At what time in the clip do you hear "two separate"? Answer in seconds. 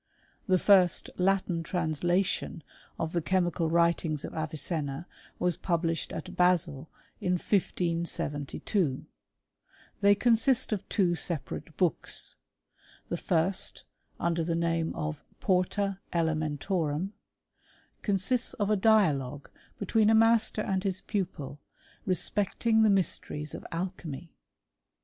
10.89-11.77